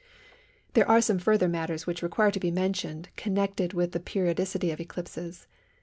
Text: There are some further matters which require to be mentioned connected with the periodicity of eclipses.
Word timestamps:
There 0.73 0.89
are 0.89 0.99
some 0.99 1.19
further 1.19 1.47
matters 1.47 1.85
which 1.85 2.01
require 2.01 2.31
to 2.31 2.39
be 2.39 2.49
mentioned 2.49 3.09
connected 3.15 3.73
with 3.73 3.91
the 3.91 3.99
periodicity 3.99 4.71
of 4.71 4.79
eclipses. 4.79 5.45